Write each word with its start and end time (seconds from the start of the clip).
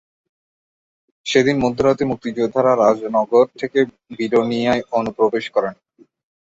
সেদিন 1.25 1.55
মধ্যরাতে 1.59 2.03
মুক্তিযোদ্ধারা 2.05 2.71
রাজনগর 2.75 3.45
থেকে 3.59 3.79
বিলোনিয়ায় 4.17 4.83
অনুপ্রবেশ 4.99 5.45
করেন। 5.55 5.73